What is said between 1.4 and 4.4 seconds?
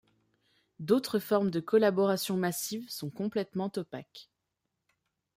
de collaboration massive sont complètement opaques.